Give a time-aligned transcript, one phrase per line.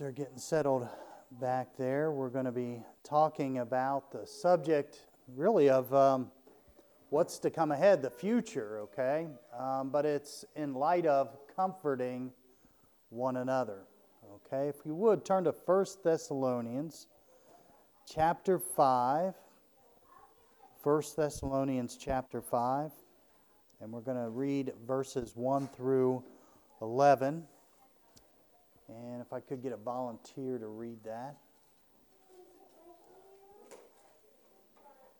[0.00, 0.88] they're getting settled
[1.42, 5.04] back there, we're going to be talking about the subject,
[5.36, 6.30] really, of um,
[7.10, 9.28] what's to come ahead, the future, okay?
[9.56, 12.32] Um, but it's in light of comforting
[13.10, 13.82] one another,
[14.36, 14.68] okay?
[14.68, 17.06] If you would, turn to 1 Thessalonians
[18.10, 19.34] chapter 5.
[20.82, 22.90] 1 Thessalonians chapter 5.
[23.82, 26.24] And we're going to read verses 1 through
[26.80, 27.44] 11.
[28.96, 31.36] And if I could get a volunteer to read that.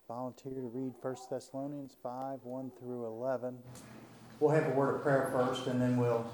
[0.09, 3.57] Volunteer to read 1 Thessalonians 5 1 through 11.
[4.41, 6.27] We'll have a word of prayer first, and then we'll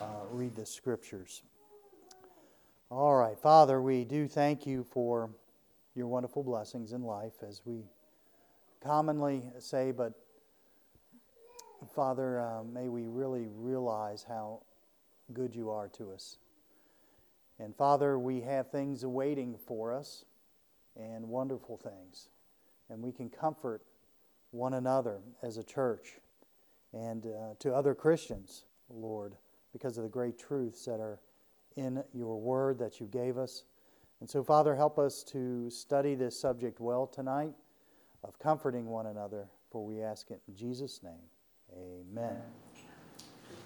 [0.00, 1.42] uh, read the scriptures.
[2.90, 5.30] All right, Father, we do thank you for
[5.94, 7.84] your wonderful blessings in life, as we
[8.82, 10.12] commonly say, but
[11.94, 14.60] Father, uh, may we really realize how
[15.32, 16.38] good you are to us.
[17.58, 20.24] And Father, we have things awaiting for us
[20.96, 22.28] and wonderful things.
[22.90, 23.82] And we can comfort
[24.50, 26.20] one another as a church
[26.92, 29.34] and uh, to other Christians, Lord,
[29.72, 31.20] because of the great truths that are
[31.76, 33.64] in your word that you gave us.
[34.20, 37.54] And so, Father, help us to study this subject well tonight
[38.22, 41.12] of comforting one another, for we ask it in Jesus' name.
[41.76, 42.40] Amen.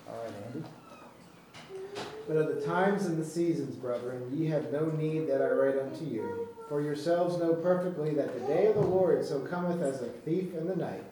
[0.08, 0.66] All right, Andy.
[2.26, 5.78] But of the times and the seasons, brethren, ye have no need that I write
[5.78, 6.48] unto you.
[6.68, 10.54] For yourselves know perfectly that the day of the Lord so cometh as a thief
[10.54, 11.04] in the night.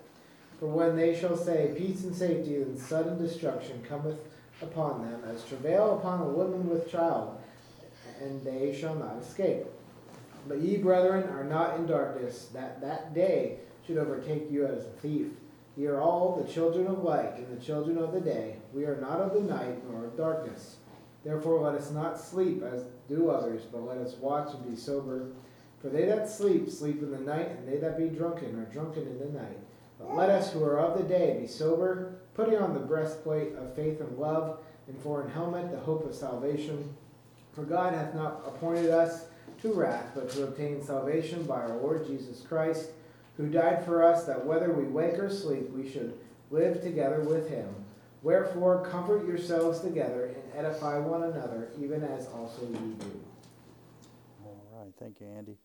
[0.61, 4.19] For when they shall say, Peace and safety, then sudden destruction cometh
[4.61, 7.39] upon them, as travail upon a woman with child,
[8.21, 9.65] and they shall not escape.
[10.49, 14.91] But ye, brethren, are not in darkness, that that day should overtake you as a
[15.01, 15.29] thief.
[15.77, 18.57] Ye are all the children of light and the children of the day.
[18.73, 20.77] We are not of the night nor of darkness.
[21.27, 25.27] Therefore, let us not sleep as do others, but let us watch and be sober.
[25.83, 29.03] For they that sleep, sleep in the night, and they that be drunken, are drunken
[29.03, 29.59] in the night.
[29.99, 33.75] But let us who are of the day be sober, putting on the breastplate of
[33.75, 36.95] faith and love, and for an helmet the hope of salvation.
[37.55, 39.25] For God hath not appointed us
[39.63, 42.91] to wrath, but to obtain salvation by our Lord Jesus Christ,
[43.37, 46.17] who died for us, that whether we wake or sleep, we should
[46.53, 47.67] live together with him.
[48.23, 53.21] Wherefore, comfort yourselves together edify one another, even as also ye do.
[54.45, 54.93] All right.
[54.99, 55.57] Thank you, Andy.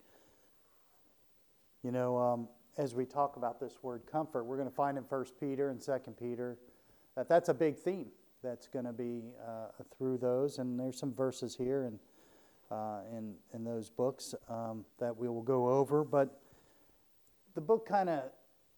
[1.83, 2.47] You know, um,
[2.77, 5.81] as we talk about this word comfort, we're going to find in 1 Peter and
[5.81, 6.57] 2 Peter
[7.15, 8.07] that that's a big theme
[8.43, 10.57] that's going to be uh, through those.
[10.59, 11.99] And there's some verses here and
[12.69, 16.03] uh, in, in those books um, that we will go over.
[16.03, 16.41] But
[17.55, 18.23] the book kind of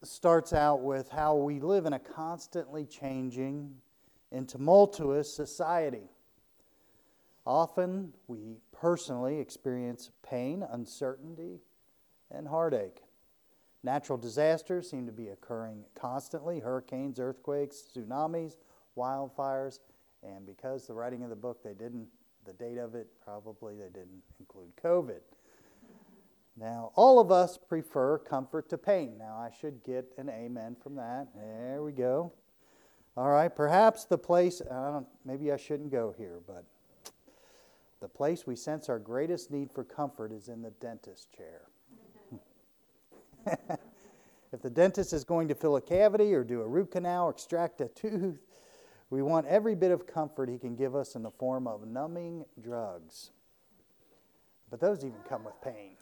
[0.03, 3.73] starts out with how we live in a constantly changing
[4.33, 6.09] and tumultuous society.
[7.45, 11.59] Often we personally experience pain, uncertainty,
[12.31, 13.03] and heartache.
[13.83, 18.55] Natural disasters seem to be occurring constantly hurricanes, earthquakes, tsunamis,
[18.97, 19.79] wildfires,
[20.23, 22.07] and because the writing of the book, they didn't,
[22.45, 25.19] the date of it, probably they didn't include COVID.
[26.55, 29.17] Now, all of us prefer comfort to pain.
[29.17, 31.27] Now, I should get an amen from that.
[31.35, 32.31] There we go.
[33.15, 36.65] All right, perhaps the place, I maybe I shouldn't go here, but
[38.01, 41.61] the place we sense our greatest need for comfort is in the dentist chair.
[44.51, 47.29] if the dentist is going to fill a cavity or do a root canal, or
[47.29, 48.39] extract a tooth,
[49.11, 52.45] we want every bit of comfort he can give us in the form of numbing
[52.59, 53.29] drugs.
[54.71, 55.97] But those even come with pain.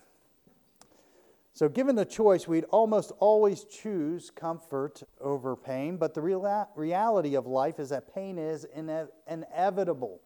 [1.53, 7.35] So, given the choice, we'd almost always choose comfort over pain, but the real reality
[7.35, 10.21] of life is that pain is ine- inevitable.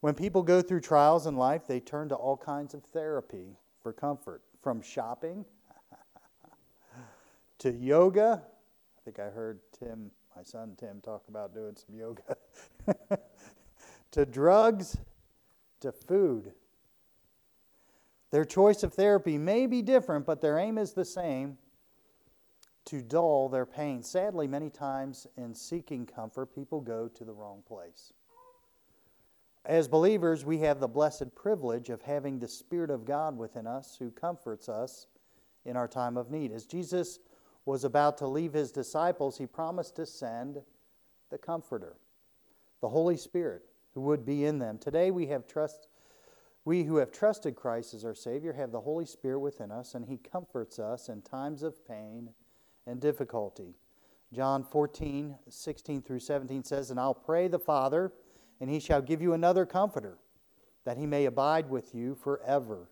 [0.00, 3.92] When people go through trials in life, they turn to all kinds of therapy for
[3.92, 5.44] comfort, from shopping
[7.58, 8.42] to yoga.
[8.44, 12.36] I think I heard Tim, my son Tim, talk about doing some yoga,
[14.12, 14.96] to drugs,
[15.80, 16.52] to food.
[18.34, 21.56] Their choice of therapy may be different, but their aim is the same
[22.86, 24.02] to dull their pain.
[24.02, 28.12] Sadly, many times in seeking comfort, people go to the wrong place.
[29.64, 33.94] As believers, we have the blessed privilege of having the Spirit of God within us
[34.00, 35.06] who comforts us
[35.64, 36.50] in our time of need.
[36.50, 37.20] As Jesus
[37.66, 40.60] was about to leave his disciples, he promised to send
[41.30, 41.98] the Comforter,
[42.80, 43.62] the Holy Spirit,
[43.94, 44.76] who would be in them.
[44.76, 45.86] Today we have trust
[46.64, 50.06] we who have trusted Christ as our Savior have the Holy Spirit within us, and
[50.06, 52.30] He comforts us in times of pain
[52.86, 53.74] and difficulty.
[54.32, 58.12] John 14, 16 through 17 says, And I'll pray the Father,
[58.60, 60.18] and He shall give you another comforter,
[60.84, 62.90] that he may abide with you forever.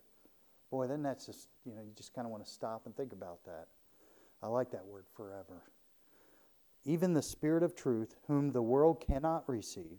[0.70, 3.12] Boy, then that's just, you know, you just kind of want to stop and think
[3.12, 3.68] about that.
[4.42, 5.62] I like that word forever.
[6.84, 9.98] Even the Spirit of truth, whom the world cannot receive,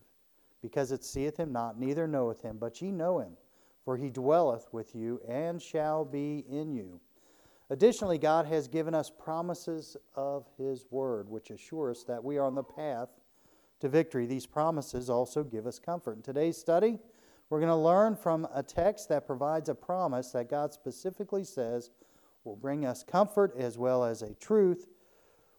[0.62, 3.38] because it seeth him not, neither knoweth him, but ye know him,
[3.84, 7.00] for he dwelleth with you and shall be in you.
[7.70, 12.46] Additionally, God has given us promises of his word, which assure us that we are
[12.46, 13.10] on the path
[13.80, 14.26] to victory.
[14.26, 16.18] These promises also give us comfort.
[16.18, 17.00] In today's study,
[17.50, 21.92] we're going to learn from a text that provides a promise that God specifically says
[22.44, 24.88] will bring us comfort as well as a truth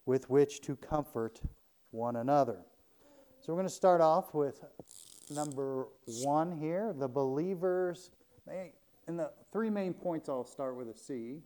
[0.07, 1.41] with which to comfort
[1.91, 2.59] one another.
[3.41, 4.65] So we're going to start off with
[5.31, 5.87] number
[6.23, 8.11] one here the believers.
[9.07, 11.43] And the three main points I'll start with a C.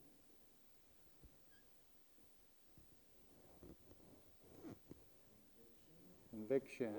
[6.30, 6.94] Conviction.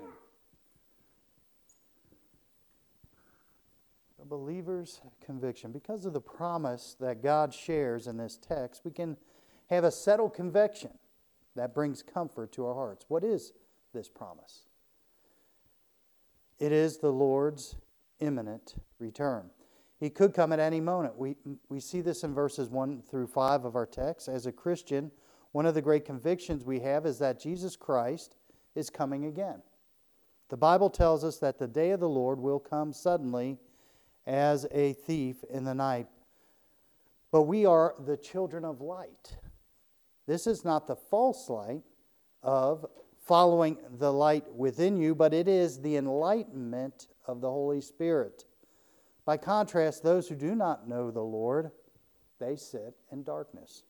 [4.18, 5.72] The believer's conviction.
[5.72, 9.16] Because of the promise that God shares in this text, we can
[9.70, 10.90] have a settled conviction
[11.56, 13.06] that brings comfort to our hearts.
[13.08, 13.52] What is
[13.94, 14.66] this promise?
[16.60, 17.76] It is the Lord's
[18.20, 19.50] imminent return.
[19.98, 21.16] He could come at any moment.
[21.18, 21.36] We,
[21.68, 24.28] we see this in verses 1 through 5 of our text.
[24.28, 25.10] As a Christian,
[25.52, 28.36] one of the great convictions we have is that Jesus Christ
[28.74, 29.62] is coming again.
[30.48, 33.58] The Bible tells us that the day of the Lord will come suddenly
[34.26, 36.08] as a thief in the night.
[37.30, 39.36] But we are the children of light.
[40.26, 41.82] This is not the false light
[42.42, 42.86] of
[43.30, 48.44] following the light within you, but it is the enlightenment of the Holy Spirit.
[49.24, 51.70] By contrast, those who do not know the Lord,
[52.40, 53.84] they sit in darkness.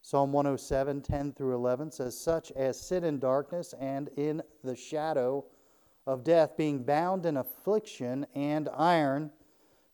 [0.00, 5.44] Psalm 107, 10 through 11 says, Such as sit in darkness and in the shadow
[6.06, 9.30] of death, being bound in affliction and iron,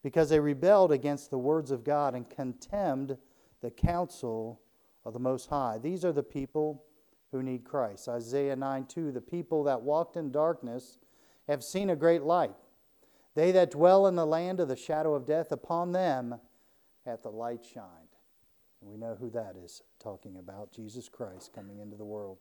[0.04, 3.18] because they rebelled against the words of God and contemned
[3.62, 4.60] the counsel
[5.04, 5.78] of the Most High.
[5.82, 6.84] These are the people
[7.32, 8.08] who need Christ.
[8.08, 10.98] Isaiah 9, 2 The people that walked in darkness
[11.48, 12.54] have seen a great light.
[13.34, 16.36] They that dwell in the land of the shadow of death, upon them
[17.06, 18.08] hath the light shined.
[18.80, 22.38] And we know who that is talking about Jesus Christ coming into the world.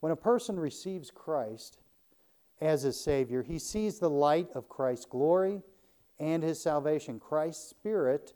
[0.00, 1.78] When a person receives Christ
[2.60, 5.62] as his Savior, he sees the light of Christ's glory
[6.18, 7.20] and his salvation.
[7.20, 8.34] Christ's Spirit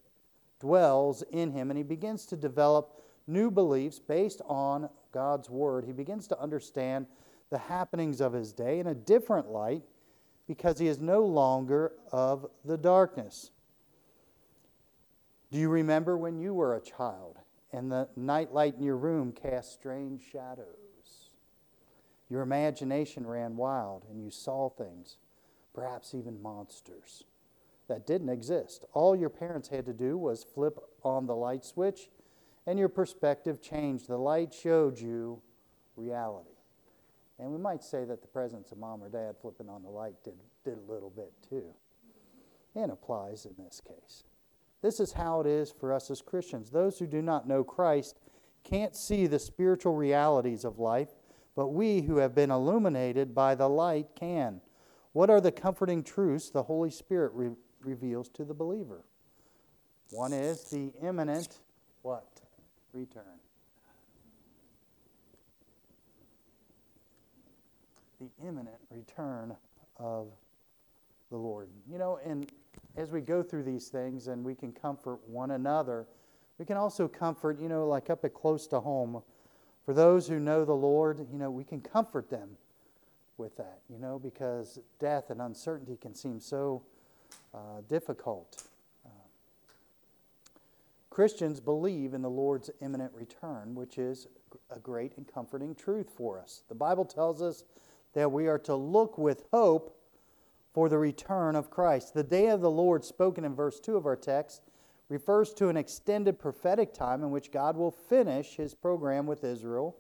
[0.61, 5.87] dwells in him, and he begins to develop new beliefs based on God's Word.
[5.87, 7.07] He begins to understand
[7.49, 9.83] the happenings of his day in a different light
[10.47, 13.51] because he is no longer of the darkness.
[15.51, 17.39] Do you remember when you were a child
[17.73, 21.31] and the nightlight in your room cast strange shadows?
[22.29, 25.17] Your imagination ran wild and you saw things,
[25.73, 27.25] perhaps even monsters,
[27.89, 28.85] that didn't exist.
[28.93, 32.11] All your parents had to do was flip on the light switch
[32.67, 34.09] and your perspective changed.
[34.09, 35.41] The light showed you
[35.97, 36.51] reality.
[37.39, 40.15] And we might say that the presence of mom or dad flipping on the light
[40.25, 40.35] did,
[40.65, 41.75] did a little bit too.
[42.75, 44.25] And applies in this case.
[44.83, 46.71] This is how it is for us as Christians.
[46.71, 48.19] Those who do not know Christ
[48.65, 51.11] can't see the spiritual realities of life,
[51.55, 54.61] but we who have been illuminated by the light can.
[55.13, 59.05] What are the comforting truths the Holy Spirit re- reveals to the believer?
[60.11, 61.61] One is the imminent
[62.03, 62.43] what?
[62.97, 63.25] Return.
[68.19, 69.55] The imminent return
[69.99, 70.29] of
[71.31, 71.69] the Lord.
[71.91, 72.51] You know, and
[72.97, 76.07] as we go through these things and we can comfort one another,
[76.57, 79.23] we can also comfort, you know, like up at close to home.
[79.85, 82.57] For those who know the Lord, you know, we can comfort them
[83.37, 86.83] with that, you know, because death and uncertainty can seem so
[87.53, 88.65] uh, difficult.
[91.17, 94.27] Christians believe in the Lord's imminent return, which is
[94.69, 96.63] a great and comforting truth for us.
[96.69, 97.65] The Bible tells us
[98.13, 99.99] that we are to look with hope
[100.75, 102.13] for the return of Christ.
[102.13, 104.61] The day of the Lord, spoken in verse 2 of our text,
[105.09, 109.97] refers to an extended prophetic time in which God will finish his program with Israel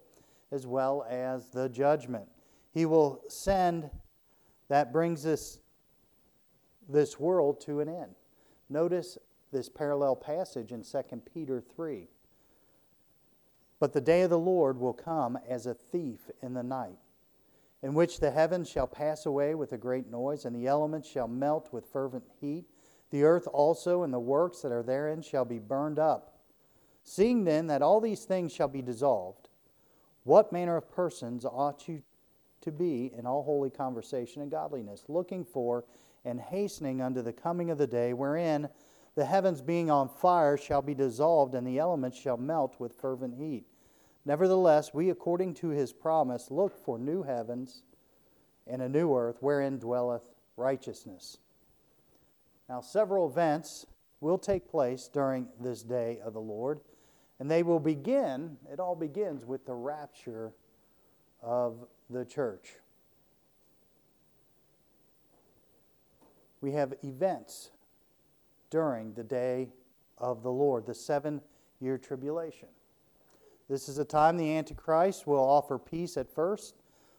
[0.53, 2.29] as well as the judgment.
[2.75, 3.89] He will send
[4.69, 5.61] that brings this,
[6.87, 8.17] this world to an end.
[8.69, 9.17] Notice
[9.53, 12.09] this parallel passage in 2 Peter 3.
[13.79, 16.99] But the day of the Lord will come as a thief in the night
[17.83, 21.29] in which the heavens shall pass away with a great noise, and the elements shall
[21.29, 22.65] melt with fervent heat.
[23.11, 26.41] The earth also and the works that are therein shall be burned up.
[27.05, 29.49] Seeing then that all these things shall be dissolved,
[30.25, 32.03] what manner of persons ought you
[32.63, 35.85] to be in all holy conversation and godliness, looking for
[36.25, 38.69] and hastening unto the coming of the day, wherein
[39.17, 43.35] the heavens being on fire shall be dissolved, and the elements shall melt with fervent
[43.35, 43.65] heat.
[44.27, 47.83] Nevertheless, we, according to his promise, look for new heavens
[48.67, 51.39] and a new earth wherein dwelleth righteousness.
[52.69, 53.87] Now, several events
[54.21, 56.81] will take place during this day of the Lord,
[57.39, 60.53] and they will begin, it all begins with the rapture
[61.41, 62.75] of the church.
[66.61, 67.71] We have events
[68.71, 69.69] during the day
[70.19, 71.41] of the Lord, the seven
[71.81, 72.69] year tribulation.
[73.69, 76.77] This is a time the Antichrist will offer peace at first,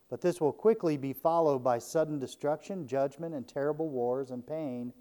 [0.10, 4.94] but this will quickly be followed by sudden destruction, judgment, and terrible wars and pain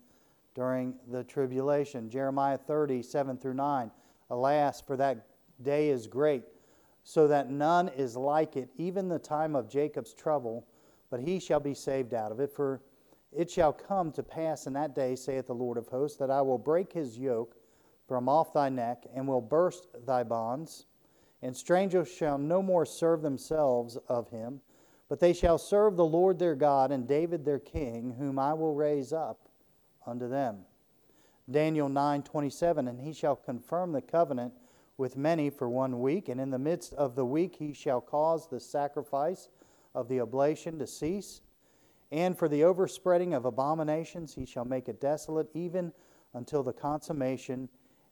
[0.54, 2.10] during the tribulation.
[2.10, 3.90] Jeremiah 30, 7 through 9.
[4.30, 5.26] Alas, for that
[5.62, 6.42] day is great,
[7.04, 10.66] so that none is like it, even the time of Jacob's trouble,
[11.10, 12.50] but he shall be saved out of it.
[12.50, 12.80] For
[13.36, 16.40] it shall come to pass in that day, saith the Lord of hosts, that I
[16.40, 17.54] will break his yoke
[18.08, 20.86] from off thy neck, and will burst thy bonds.
[21.42, 24.60] And strangers shall no more serve themselves of him,
[25.08, 28.74] but they shall serve the Lord their God and David their king, whom I will
[28.74, 29.48] raise up
[30.06, 30.64] unto them.
[31.50, 34.54] Daniel 9:27 and he shall confirm the covenant
[34.96, 38.48] with many for one week and in the midst of the week he shall cause
[38.48, 39.48] the sacrifice
[39.94, 41.42] of the oblation to cease
[42.12, 45.92] and for the overspreading of abominations he shall make it desolate even
[46.34, 47.68] until the consummation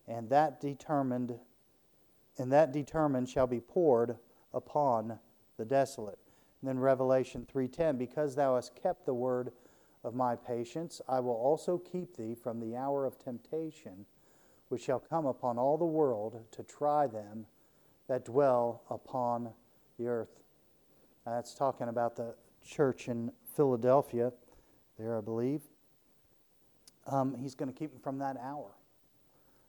[0.08, 1.38] and that determined
[2.38, 4.16] and that determined shall be poured
[4.52, 5.18] upon
[5.56, 6.18] the desolate.
[6.60, 9.52] And then revelation 3:10 because thou hast kept the word
[10.02, 14.04] of my patience i will also keep thee from the hour of temptation
[14.68, 17.46] which shall come upon all the world to try them
[18.08, 19.50] that dwell upon
[19.98, 20.40] the earth.
[21.24, 22.34] That's talking about the
[22.66, 24.32] church in Philadelphia,
[24.98, 25.62] there, I believe.
[27.06, 28.70] Um, he's going to keep them from that hour.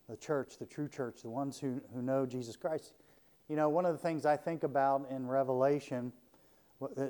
[0.09, 2.93] The church, the true church, the ones who, who know Jesus Christ.
[3.49, 6.11] You know, one of the things I think about in Revelation,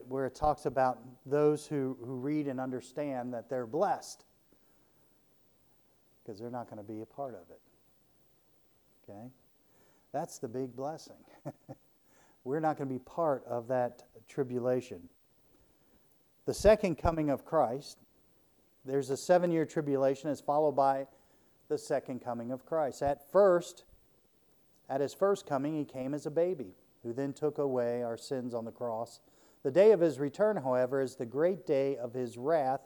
[0.08, 4.26] where it talks about those who, who read and understand that they're blessed,
[6.24, 7.62] because they're not going to be a part of it.
[9.04, 9.28] Okay?
[10.12, 11.18] That's the big blessing.
[12.44, 15.10] We're not going to be part of that tribulation.
[16.46, 17.98] The second coming of Christ,
[18.86, 21.08] there's a seven year tribulation, is followed by
[21.70, 23.02] the second coming of Christ.
[23.02, 23.86] At first,
[24.88, 28.54] at his first coming, he came as a baby, who then took away our sins
[28.54, 29.22] on the cross.
[29.64, 32.82] The day of his return, however, is the great day of his wrath,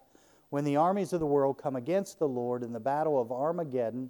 [0.50, 4.10] when the armies of the world come against the Lord in the battle of Armageddon.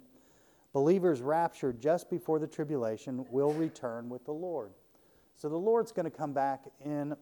[0.72, 4.70] Believers raptured just before the tribulation will return with the Lord.
[5.36, 7.16] So the Lord's going to come back in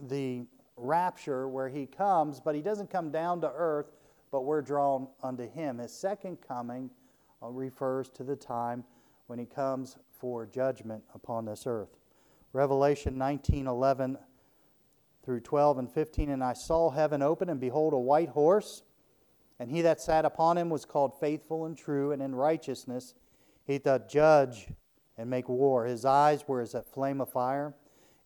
[0.00, 0.46] the
[0.78, 3.92] rapture where he comes, but he doesn't come down to earth,
[4.30, 5.78] but we're drawn unto him.
[5.78, 6.90] His second coming
[7.42, 8.84] uh, refers to the time
[9.26, 11.96] when he comes for judgment upon this earth.
[12.52, 14.18] Revelation 19 11
[15.24, 16.30] through 12 and 15.
[16.30, 18.82] And I saw heaven open, and behold, a white horse,
[19.60, 23.14] and he that sat upon him was called faithful and true, and in righteousness
[23.66, 24.68] he doth judge
[25.18, 25.84] and make war.
[25.84, 27.74] His eyes were as a flame of fire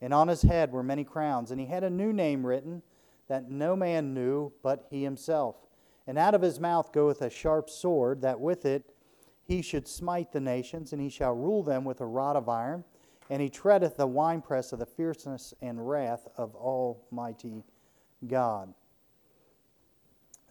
[0.03, 1.53] and on his head were many crowns.
[1.53, 2.83] And he had a new name written
[3.29, 5.57] that no man knew but he himself.
[6.09, 8.93] And out of his mouth goeth a sharp sword, that with it
[9.45, 12.85] he should smite the nations, and he shall rule them with a rod of iron.
[13.31, 17.63] And he treadeth the winepress of the fierceness and wrath of Almighty
[18.27, 18.75] God.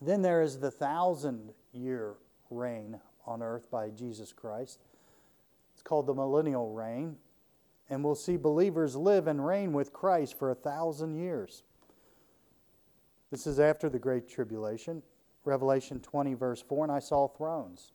[0.01, 2.15] Then there is the thousand year
[2.49, 4.79] reign on earth by Jesus Christ.
[5.73, 7.17] It's called the millennial reign
[7.91, 11.63] and we'll see believers live and reign with Christ for a thousand years.
[13.29, 15.03] This is after the Great Tribulation.
[15.43, 17.91] Revelation 20, verse 4 And I saw thrones,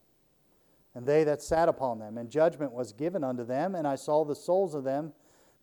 [0.94, 4.24] and they that sat upon them, and judgment was given unto them, and I saw
[4.24, 5.14] the souls of them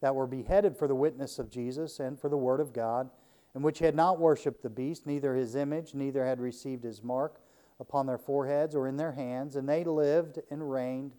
[0.02, 3.12] that were beheaded for the witness of Jesus and for the word of God,
[3.54, 7.40] and which had not worshipped the beast, neither his image, neither had received his mark
[7.80, 11.14] upon their foreheads or in their hands, and they lived and reigned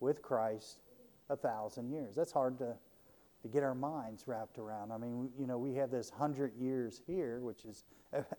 [0.00, 0.78] with Christ
[1.30, 2.14] a thousand years.
[2.14, 2.74] That's hard to,
[3.42, 4.92] to get our minds wrapped around.
[4.92, 7.84] I mean, you know, we have this hundred years here, which is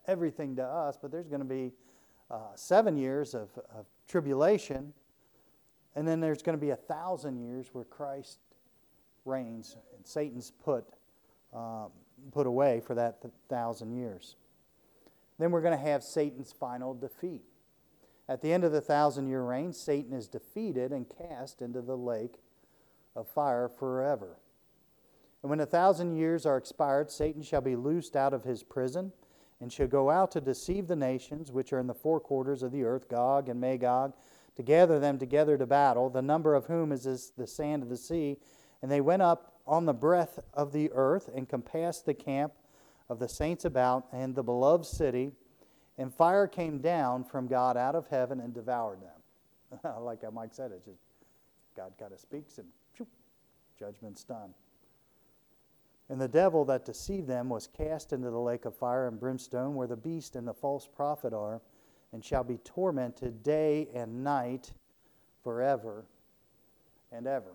[0.08, 1.72] everything to us, but there's going to be
[2.32, 4.94] uh, seven years of, of tribulation,
[5.96, 8.40] and then there's going to be a thousand years where Christ
[9.26, 10.86] reigns and Satan's put,
[11.54, 11.90] um,
[12.32, 14.36] put away for that th- thousand years.
[15.38, 17.44] Then we're going to have Satan's final defeat.
[18.28, 21.98] At the end of the thousand year reign, Satan is defeated and cast into the
[21.98, 22.36] lake
[23.16, 24.38] of fire forever.
[25.42, 29.12] And when a thousand years are expired, Satan shall be loosed out of his prison
[29.62, 32.72] and shall go out to deceive the nations which are in the four quarters of
[32.72, 34.14] the earth, Gog and Magog,
[34.56, 37.90] to gather them together to battle, the number of whom is as the sand of
[37.90, 38.38] the sea.
[38.82, 42.54] And they went up on the breadth of the earth and compassed the camp
[43.10, 45.32] of the saints about and the beloved city.
[45.98, 49.94] And fire came down from God out of heaven and devoured them.
[50.04, 51.02] like Mike said, it just
[51.76, 52.66] God kind of speaks whoop,
[53.80, 54.54] judgment's done.
[56.10, 59.76] And the devil that deceived them was cast into the lake of fire and brimstone,
[59.76, 61.62] where the beast and the false prophet are,
[62.12, 64.74] and shall be tormented day and night
[65.44, 66.06] forever
[67.12, 67.54] and ever.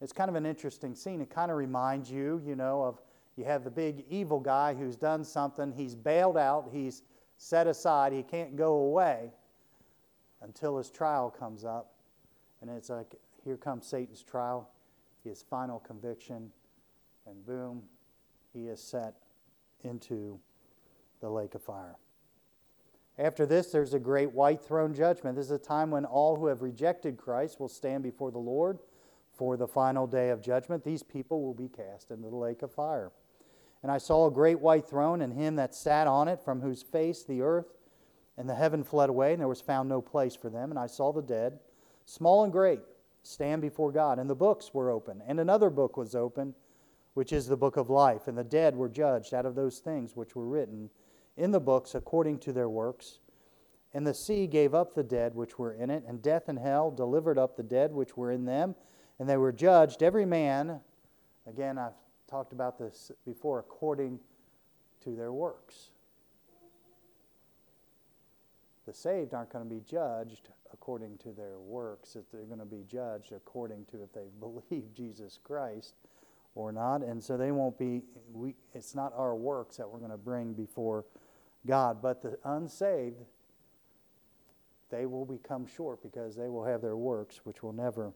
[0.00, 1.20] It's kind of an interesting scene.
[1.20, 3.00] It kind of reminds you, you know, of
[3.36, 7.02] you have the big evil guy who's done something, he's bailed out, he's
[7.38, 9.30] set aside, he can't go away
[10.42, 11.94] until his trial comes up.
[12.60, 14.68] And it's like, here comes Satan's trial,
[15.24, 16.50] his final conviction
[17.26, 17.82] and boom,
[18.52, 19.14] he is set
[19.84, 20.38] into
[21.20, 21.96] the lake of fire.
[23.18, 25.36] After this, there's a great white throne judgment.
[25.36, 28.78] This is a time when all who have rejected Christ will stand before the Lord
[29.32, 30.84] for the final day of judgment.
[30.84, 33.12] These people will be cast into the lake of fire.
[33.82, 36.82] And I saw a great white throne, and him that sat on it, from whose
[36.82, 37.74] face the earth
[38.38, 40.70] and the heaven fled away, and there was found no place for them.
[40.70, 41.58] And I saw the dead,
[42.06, 42.80] small and great,
[43.22, 44.18] stand before God.
[44.18, 46.54] And the books were open, and another book was open
[47.14, 48.26] which is the book of life.
[48.26, 50.90] And the dead were judged out of those things which were written
[51.36, 53.18] in the books according to their works.
[53.94, 56.90] And the sea gave up the dead which were in it, and death and hell
[56.90, 58.74] delivered up the dead which were in them.
[59.18, 60.80] And they were judged, every man,
[61.46, 61.92] again, I've
[62.26, 64.18] talked about this before, according
[65.04, 65.90] to their works.
[68.86, 72.64] The saved aren't going to be judged according to their works, that they're going to
[72.64, 75.94] be judged according to if they believe Jesus Christ
[76.54, 77.02] or not.
[77.02, 80.52] And so they won't be, we, it's not our works that we're going to bring
[80.52, 81.04] before
[81.66, 82.02] God.
[82.02, 83.16] But the unsaved,
[84.90, 88.12] they will become short because they will have their works, which will never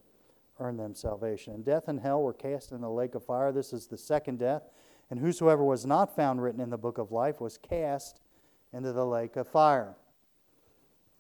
[0.59, 1.55] earn them salvation.
[1.55, 3.53] And death and hell were cast in the lake of fire.
[3.53, 4.63] This is the second death.
[5.11, 8.21] And whosoever was not found written in the book of life was cast
[8.73, 9.95] into the lake of fire.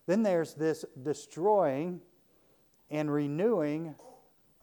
[0.06, 2.00] Then there's this destroying
[2.90, 3.94] and renewing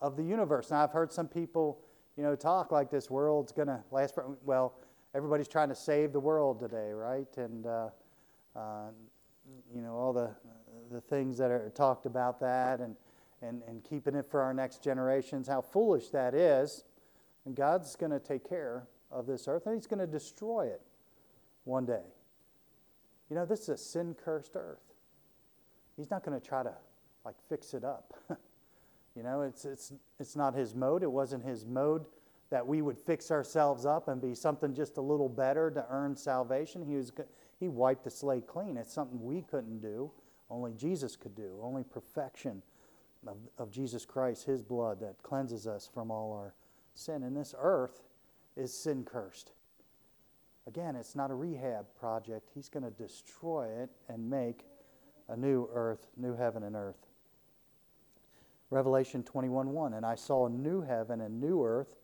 [0.02, 0.72] of the universe.
[0.72, 1.80] Now, I've heard some people
[2.16, 4.76] you know, talk like this world's going to last for, well,
[5.16, 7.38] everybody's trying to save the world today, right?
[7.38, 7.90] And, uh,
[8.56, 8.90] uh,
[9.74, 10.30] you know, all the,
[10.92, 12.96] the things that are talked about that and,
[13.42, 16.84] and, and keeping it for our next generations, how foolish that is.
[17.46, 20.82] And God's going to take care of this earth and He's going to destroy it
[21.64, 22.06] one day.
[23.30, 24.93] You know, this is a sin cursed earth.
[25.98, 26.74] He's not going to try to
[27.26, 28.14] like fix it up.
[29.16, 31.04] You know, it's, it's, it's not his mode.
[31.04, 32.06] It wasn't his mode
[32.50, 36.16] that we would fix ourselves up and be something just a little better to earn
[36.16, 36.84] salvation.
[36.84, 37.12] He, was,
[37.60, 38.78] he wiped the slate clean.
[38.78, 40.12] It's something we couldn't do,
[40.50, 42.62] only Jesus could do, only perfection
[43.28, 46.54] of, of Jesus Christ, his blood that cleanses us from all our
[46.94, 47.24] sin.
[47.24, 48.02] And this earth
[48.56, 49.52] is sin cursed.
[50.68, 52.50] Again, it's not a rehab project.
[52.54, 54.66] He's going to destroy it and make
[55.28, 57.08] a new earth, new heaven and earth.
[58.70, 59.94] Revelation 21 1.
[59.94, 61.96] And I saw a new heaven and new earth,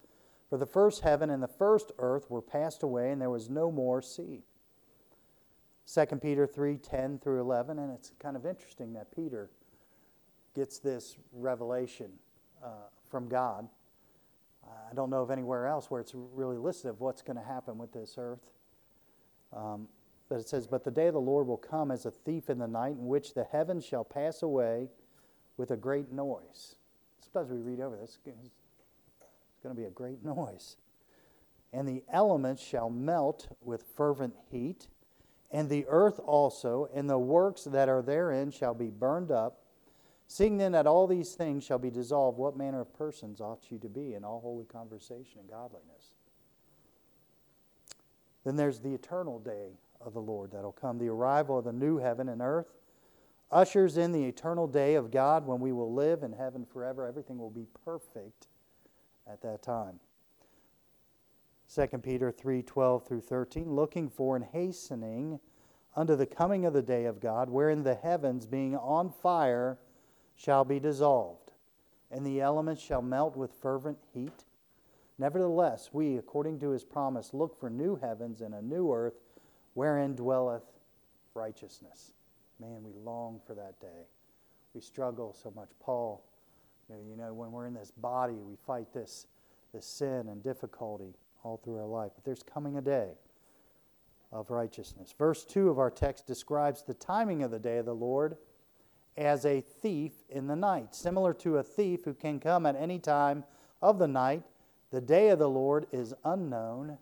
[0.49, 3.71] for the first heaven and the first earth were passed away, and there was no
[3.71, 4.43] more sea.
[5.93, 7.79] 2 Peter 3 10 through 11.
[7.79, 9.49] And it's kind of interesting that Peter
[10.55, 12.11] gets this revelation
[12.63, 13.67] uh, from God.
[14.89, 17.77] I don't know of anywhere else where it's really listed of what's going to happen
[17.77, 18.51] with this earth.
[19.53, 19.87] Um,
[20.29, 22.59] but it says, But the day of the Lord will come as a thief in
[22.59, 24.89] the night, in which the heavens shall pass away
[25.57, 26.75] with a great noise.
[27.19, 30.77] Sometimes we read over this, it's going to be a great noise.
[31.73, 34.87] And the elements shall melt with fervent heat,
[35.51, 39.63] and the earth also, and the works that are therein shall be burned up.
[40.27, 43.79] Seeing then that all these things shall be dissolved, what manner of persons ought you
[43.79, 46.13] to be in all holy conversation and godliness?
[48.43, 51.97] Then there's the eternal day of the Lord that'll come, the arrival of the new
[51.97, 52.73] heaven and earth
[53.51, 57.07] ushers in the eternal day of God when we will live in heaven forever.
[57.07, 58.47] Everything will be perfect
[59.27, 59.99] at that time.
[61.73, 65.39] 2 Peter 3 12 through 13, looking for and hastening
[65.95, 69.77] unto the coming of the day of God, wherein the heavens, being on fire,
[70.35, 71.51] shall be dissolved,
[72.11, 74.45] and the elements shall melt with fervent heat.
[75.17, 79.15] Nevertheless, we, according to his promise, look for new heavens and a new earth,
[79.79, 80.65] wherein dwelleth
[81.35, 82.11] righteousness.
[82.59, 84.07] Man, we long for that day.
[84.73, 85.69] We struggle so much.
[85.79, 86.21] Paul,
[86.89, 89.27] you know, when we're in this body, we fight this,
[89.73, 92.11] this sin and difficulty all through our life.
[92.13, 93.11] But there's coming a day
[94.33, 95.15] of righteousness.
[95.17, 98.35] Verse 2 of our text describes the timing of the day of the Lord
[99.15, 102.99] as a thief in the night, similar to a thief who can come at any
[102.99, 103.45] time
[103.81, 104.43] of the night.
[104.91, 106.97] The day of the Lord is unknown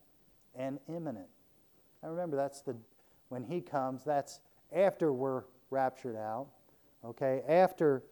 [0.54, 1.30] and imminent.
[2.04, 2.76] I remember that's the
[3.30, 4.40] when he comes, that's
[4.74, 6.48] after we're raptured out.
[7.04, 8.04] Okay, after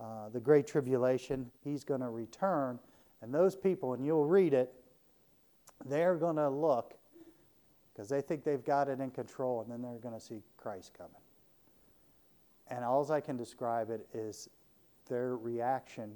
[0.00, 2.78] uh, the great tribulation, he's going to return,
[3.22, 4.72] and those people, and you'll read it,
[5.86, 6.94] they're going to look
[7.92, 10.92] because they think they've got it in control, and then they're going to see Christ
[10.96, 11.12] coming.
[12.68, 14.48] And all I can describe it is
[15.08, 16.12] their reaction.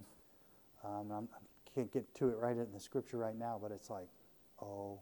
[0.84, 1.38] Um, i
[1.74, 4.08] can't get to it right in the scripture right now, but it's like,
[4.62, 5.00] oh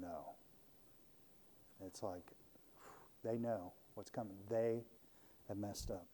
[0.00, 0.34] no.
[1.86, 2.32] It's like
[3.22, 4.36] they know what's coming.
[4.48, 4.84] They
[5.48, 6.06] have messed up.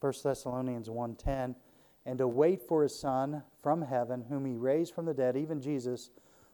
[0.00, 1.54] 1 Thessalonians 1:10
[2.06, 5.60] and to wait for his son from heaven whom he raised from the dead even
[5.60, 6.10] Jesus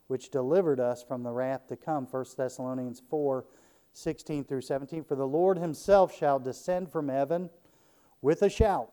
[0.09, 3.45] which delivered us from the wrath to come 1 Thessalonians 4
[3.93, 7.49] 16 through 17 for the Lord himself shall descend from heaven
[8.21, 8.93] with a shout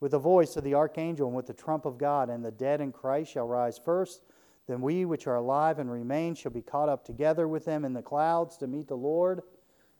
[0.00, 2.80] with the voice of the archangel and with the trump of God and the dead
[2.80, 4.22] in Christ shall rise first
[4.68, 7.94] then we which are alive and remain shall be caught up together with them in
[7.94, 9.42] the clouds to meet the Lord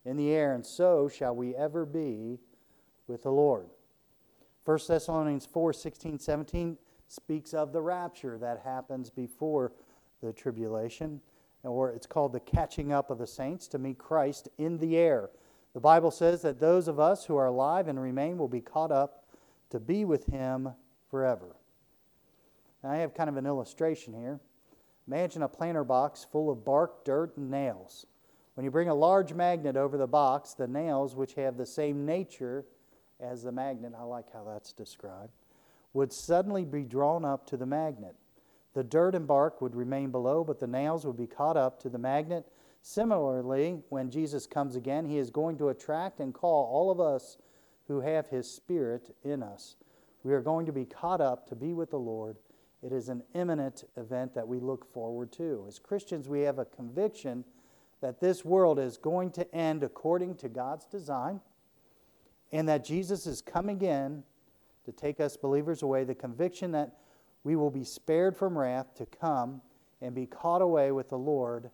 [0.05, 2.39] in the air and so shall we ever be
[3.07, 3.69] with the Lord
[4.69, 6.77] 1 Thessalonians 4 16, 17
[7.09, 9.73] speaks of the rapture that happens before
[10.23, 11.23] the tribulation,
[11.63, 15.31] or it's called the catching up of the saints to meet Christ in the air.
[15.73, 18.93] The Bible says that those of us who are alive and remain will be caught
[18.93, 19.25] up
[19.71, 20.69] to be with Him
[21.11, 21.57] forever.
[22.85, 24.39] Now, I have kind of an illustration here.
[25.09, 28.05] Imagine a planter box full of bark, dirt, and nails.
[28.55, 32.05] When you bring a large magnet over the box, the nails, which have the same
[32.05, 32.67] nature
[33.19, 35.33] as the magnet, I like how that's described,
[35.95, 38.17] would suddenly be drawn up to the magnet.
[38.75, 41.89] The dirt and bark would remain below, but the nails would be caught up to
[41.89, 42.47] the magnet.
[42.83, 47.39] Similarly, when Jesus comes again, he is going to attract and call all of us
[47.87, 49.77] who have his spirit in us.
[50.23, 52.37] We are going to be caught up to be with the Lord.
[52.83, 55.65] It is an imminent event that we look forward to.
[55.67, 57.45] As Christians, we have a conviction
[58.01, 61.41] that this world is going to end according to God's design
[62.53, 64.23] and that Jesus is coming again
[64.85, 66.97] to take us believers away, the conviction that
[67.45, 69.61] we will be spared from wrath to come
[70.01, 71.71] and be caught away with the Lord,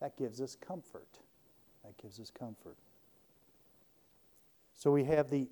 [0.00, 1.18] that gives us comfort.
[1.84, 2.76] That gives us comfort.
[4.74, 5.48] So we have the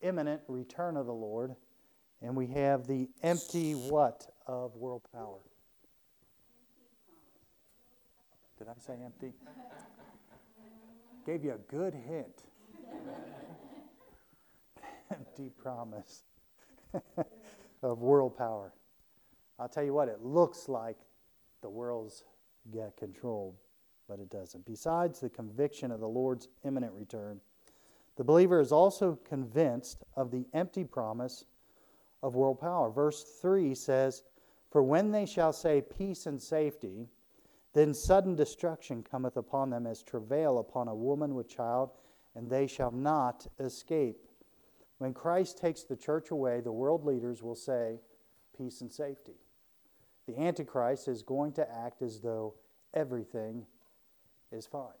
[0.00, 1.54] imminent return of the Lord,
[2.24, 5.40] and we have the empty what of world power?
[8.58, 9.34] Did I say empty?
[11.26, 12.44] Gave you a good hint
[15.10, 16.22] empty promise
[17.82, 18.72] of world power.
[19.58, 20.96] I'll tell you what, it looks like
[21.60, 22.24] the world's
[22.74, 23.54] got control,
[24.08, 24.64] but it doesn't.
[24.64, 27.42] Besides the conviction of the Lord's imminent return,
[28.16, 31.44] the believer is also convinced of the empty promise
[32.24, 32.90] of world power.
[32.90, 34.22] Verse 3 says,
[34.70, 37.06] For when they shall say peace and safety,
[37.74, 41.90] then sudden destruction cometh upon them as travail upon a woman with child,
[42.34, 44.16] and they shall not escape.
[44.98, 48.00] When Christ takes the church away, the world leaders will say,
[48.56, 49.36] peace and safety.
[50.26, 52.54] The Antichrist is going to act as though
[52.94, 53.66] everything
[54.50, 54.92] is fine.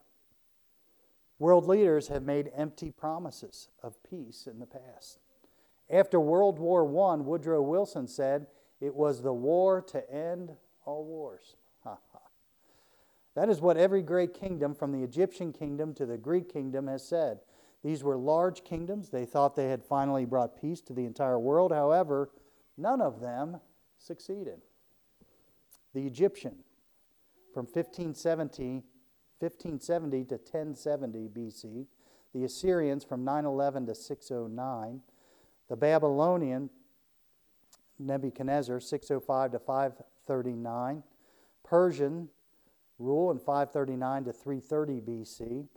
[1.38, 5.20] World leaders have made empty promises of peace in the past.
[5.90, 8.46] After World War I, Woodrow Wilson said
[8.80, 10.52] it was the war to end
[10.84, 11.56] all wars.
[13.34, 17.06] that is what every great kingdom, from the Egyptian kingdom to the Greek kingdom, has
[17.06, 17.40] said.
[17.82, 19.10] These were large kingdoms.
[19.10, 21.70] They thought they had finally brought peace to the entire world.
[21.70, 22.30] However,
[22.78, 23.60] none of them
[23.98, 24.62] succeeded.
[25.92, 26.56] The Egyptian,
[27.52, 28.84] from 1570,
[29.38, 31.86] 1570 to 1070 BC,
[32.32, 35.02] the Assyrians from 911 to 609,
[35.68, 36.70] the Babylonian,
[37.98, 41.02] Nebuchadnezzar, 605 to 539,
[41.64, 42.28] Persian
[42.98, 45.68] rule in 539 to 330 BC,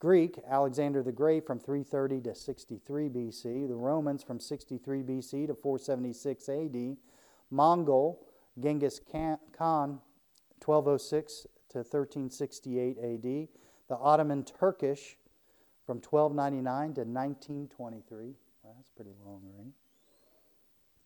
[0.00, 5.54] Greek, Alexander the Great from 330 to 63 BC, the Romans from 63 BC to
[5.54, 6.96] 476 AD,
[7.50, 8.24] Mongol,
[8.60, 10.00] Genghis Khan
[10.64, 13.48] 1206 to 1368 AD,
[13.88, 15.16] the Ottoman Turkish
[15.84, 18.34] from 1299 to 1923.
[18.76, 19.72] That's pretty long, right?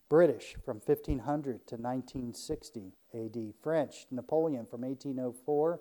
[0.08, 5.80] British from 1500 to 1960 AD, French, Napoleon from 1804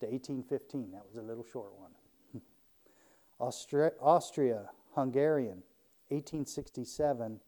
[0.00, 0.90] to 1815.
[0.92, 2.42] That was a little short one.
[3.40, 5.62] Austria Hungarian,
[6.08, 7.40] 1867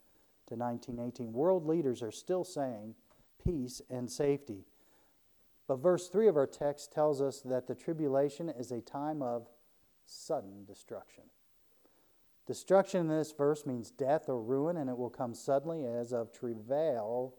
[0.46, 1.32] to 1918.
[1.32, 2.94] World leaders are still saying
[3.44, 4.64] peace and safety.
[5.66, 9.48] But verse 3 of our text tells us that the tribulation is a time of
[10.06, 11.24] sudden destruction.
[12.46, 16.32] Destruction in this verse means death or ruin, and it will come suddenly as of
[16.32, 17.34] travail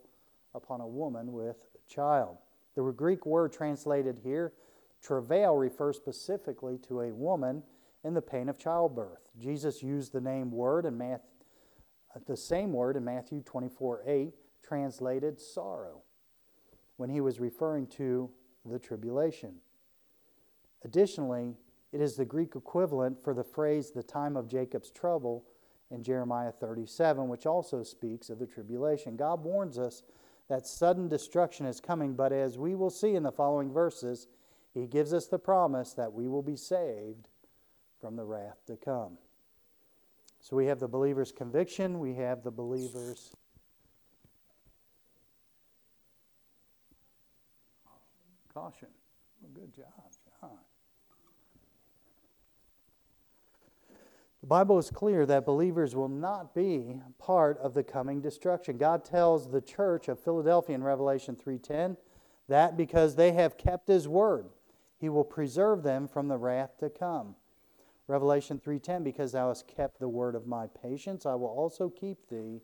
[0.56, 2.38] upon a woman with child.
[2.76, 4.54] The Greek word translated here,
[5.02, 7.64] travail, refers specifically to a woman
[8.04, 9.30] in the pain of childbirth.
[9.38, 11.28] Jesus used the name word in Matthew,
[12.26, 16.02] the same word in Matthew 24 8, translated sorrow,
[16.98, 18.30] when he was referring to
[18.66, 19.56] the tribulation.
[20.84, 21.56] Additionally,
[21.94, 25.46] it is the Greek equivalent for the phrase the time of Jacob's trouble
[25.92, 29.16] in Jeremiah 37, which also speaks of the tribulation.
[29.16, 30.02] God warns us
[30.50, 34.28] that sudden destruction is coming, but as we will see in the following verses,
[34.74, 37.30] He gives us the promise that we will be saved
[38.02, 39.20] from the wrath to come.
[40.42, 43.36] So we have the believer's conviction, we have the believer's
[48.52, 48.90] caution.
[49.42, 49.94] Well, good job,
[50.42, 50.58] John.
[54.44, 58.78] The Bible is clear that believers will not be part of the coming destruction.
[58.78, 61.96] God tells the church of Philadelphia in Revelation 3:10
[62.50, 64.50] that because they have kept his word,
[64.98, 67.38] he will preserve them from the wrath to come.
[68.08, 72.28] Revelation 3:10 because thou hast kept the word of my patience, I will also keep
[72.28, 72.62] thee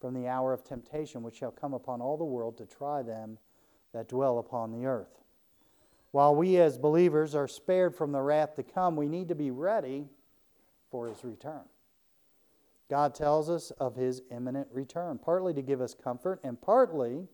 [0.00, 3.38] from the hour of temptation which shall come upon all the world to try them
[3.92, 5.22] that dwell upon the earth.
[6.10, 9.50] While we as believers are spared from the wrath to come, we need to be
[9.50, 10.10] ready
[10.94, 11.64] for his return.
[12.88, 17.26] God tells us of his imminent return, partly to give us comfort and partly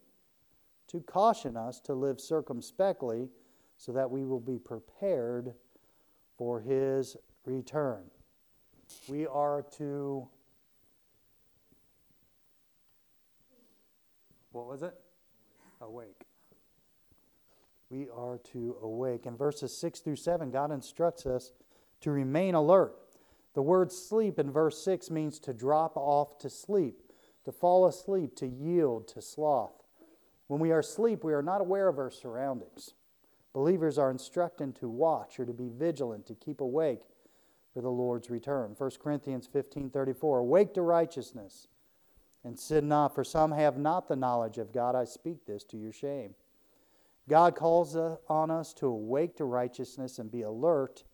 [0.86, 3.28] to caution us to live circumspectly
[3.76, 5.52] so that we will be prepared
[6.38, 8.04] for his return.
[9.06, 10.26] We are to,
[14.52, 14.94] what was it?
[15.82, 16.24] Awake.
[17.90, 19.26] We are to awake.
[19.26, 21.52] In verses 6 through 7, God instructs us
[22.00, 22.96] to remain alert
[23.54, 27.02] the word sleep in verse 6 means to drop off to sleep,
[27.44, 29.82] to fall asleep, to yield to sloth.
[30.46, 32.94] When we are asleep, we are not aware of our surroundings.
[33.52, 37.02] Believers are instructed to watch or to be vigilant, to keep awake
[37.72, 38.74] for the Lord's return.
[38.76, 41.68] 1 Corinthians 15:34 Awake to righteousness
[42.44, 44.94] and sin not, for some have not the knowledge of God.
[44.94, 46.34] I speak this to your shame.
[47.28, 51.04] God calls on us to awake to righteousness and be alert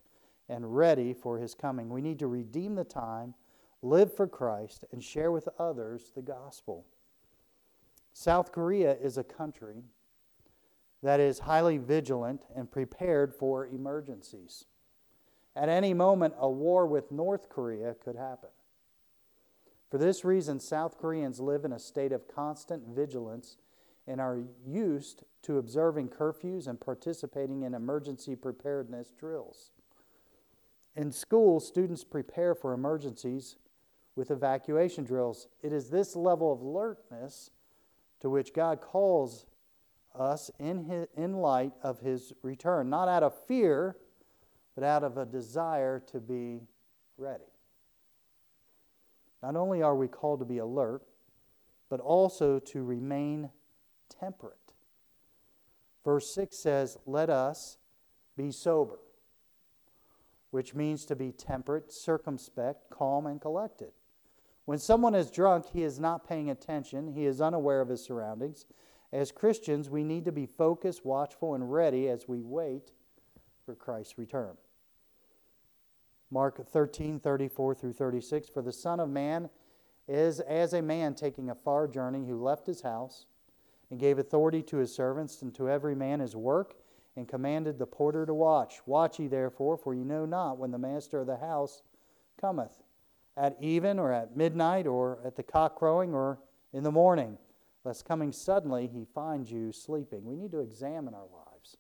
[0.49, 1.89] and ready for his coming.
[1.89, 3.35] We need to redeem the time,
[3.83, 6.87] live for Christ, and share with others the gospel.
[8.13, 9.83] South Korea is a country
[11.03, 14.65] that is highly vigilant and prepared for emergencies.
[15.55, 18.51] At any moment, a war with North Korea could happen.
[19.91, 23.57] For this reason, South Koreans live in a state of constant vigilance
[24.07, 29.71] and are used to observing curfews and participating in emergency preparedness drills.
[30.97, 33.57] In school, students prepare for emergencies
[34.17, 35.47] with evacuation drills.
[35.63, 37.51] It is this level of alertness
[38.21, 39.45] to which God calls
[40.19, 43.97] us in, his, in light of his return, not out of fear,
[44.75, 46.63] but out of a desire to be
[47.19, 47.45] ready.
[49.43, 51.03] Not only are we called to be alert,
[51.91, 53.51] but also to remain
[54.09, 54.73] temperate.
[56.03, 57.77] Verse 6 says, Let us
[58.35, 58.99] be sober
[60.57, 63.93] which means to be temperate, circumspect, calm, and collected.
[64.65, 68.65] When someone is drunk, he is not paying attention, he is unaware of his surroundings.
[69.13, 72.91] As Christians, we need to be focused, watchful, and ready as we wait
[73.67, 74.57] for Christ's return.
[76.31, 78.49] Mark 13, 34 through 36.
[78.49, 79.51] For the Son of Man
[80.09, 83.27] is as a man taking a far journey who left his house
[83.91, 86.77] and gave authority to his servants and to every man his work
[87.17, 88.81] and commanded the porter to watch.
[88.87, 91.83] Watch ye therefore, for ye know not when the master of the house
[92.41, 92.83] cometh,
[93.37, 96.39] at even or at midnight or at the cock crowing or
[96.73, 97.39] in the morning,
[97.85, 100.25] lest coming suddenly he find you sleeping.
[100.25, 101.77] We need to examine our lives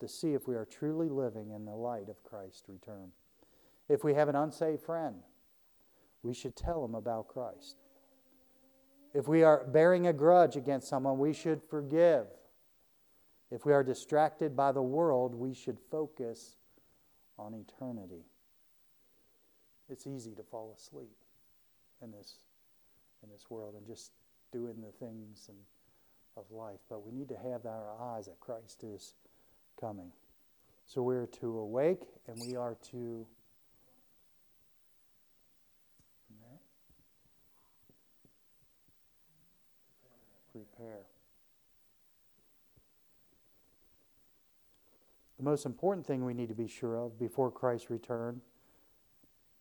[0.00, 3.10] to see if we are truly living in the light of Christ's return.
[3.88, 5.16] If we have an unsaved friend,
[6.22, 7.76] we should tell him about Christ.
[9.14, 12.26] If we are bearing a grudge against someone, we should forgive
[13.50, 16.56] if we are distracted by the world, we should focus
[17.38, 18.24] on eternity.
[19.88, 21.16] It's easy to fall asleep
[22.02, 22.34] in this,
[23.22, 24.10] in this world and just
[24.52, 25.58] doing the things and,
[26.36, 29.14] of life, but we need to have our eyes that Christ is
[29.80, 30.12] coming.
[30.86, 33.26] So we're to awake and we are to
[40.52, 41.15] prepare.
[45.46, 48.40] Most important thing we need to be sure of before Christ's return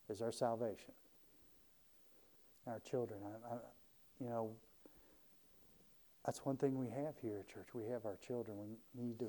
[0.10, 0.92] is our salvation.
[2.66, 3.20] Our children.
[3.24, 3.58] I, I,
[4.20, 4.50] you know,
[6.26, 7.68] that's one thing we have here at church.
[7.76, 8.58] We have our children.
[8.58, 9.28] We need to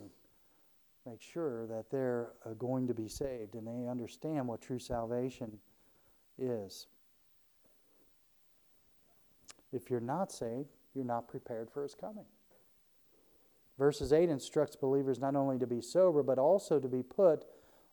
[1.05, 5.59] make sure that they're uh, going to be saved and they understand what true salvation
[6.39, 6.87] is.
[9.75, 12.25] If you're not saved, you're not prepared for his coming.
[13.79, 17.45] Verses 8 instructs believers not only to be sober, but also to be put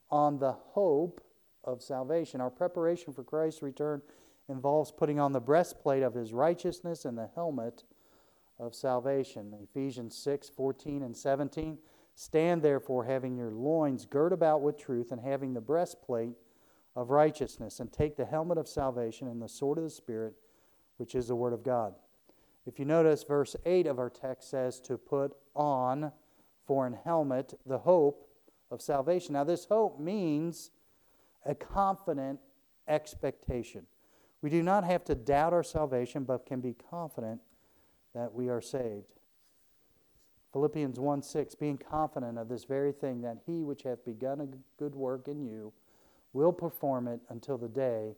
[0.10, 1.22] on the hope
[1.64, 2.40] of salvation.
[2.40, 4.02] Our preparation for Christ's return
[4.48, 7.84] involves putting on the breastplate of his righteousness and the helmet
[8.60, 9.54] of salvation.
[9.62, 11.78] Ephesians 6 14 and 17.
[12.16, 16.34] Stand therefore, having your loins girt about with truth, and having the breastplate
[16.96, 20.36] of righteousness, and take the helmet of salvation and the sword of the Spirit,
[20.98, 21.96] which is the Word of God.
[22.66, 26.12] If you notice, verse 8 of our text says to put on
[26.66, 28.30] for an helmet the hope
[28.72, 29.34] of salvation.
[29.34, 30.72] Now, this hope means
[31.46, 32.40] a confident
[32.88, 33.86] expectation.
[34.42, 37.42] We do not have to doubt our salvation, but can be confident
[38.14, 39.20] that we are saved.
[40.54, 44.48] Philippians 1 6, being confident of this very thing, that he which hath begun a
[44.78, 45.74] good work in you
[46.32, 48.16] will perform it until the day